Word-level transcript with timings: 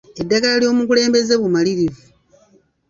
Eddagala 0.21 0.57
ly'omukulembeze 0.61 1.33
bumalirivu. 1.41 2.03